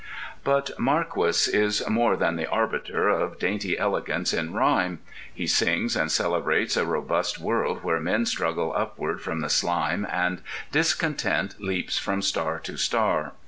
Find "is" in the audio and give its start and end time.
1.53-1.87